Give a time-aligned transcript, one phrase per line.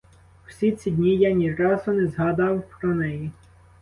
[0.47, 3.31] Всі ці дні я ні разу не згадав про неї!